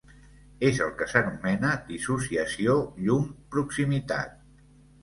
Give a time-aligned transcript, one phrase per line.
[0.69, 4.35] És el que s'anomena "dissociació llum-proximitat".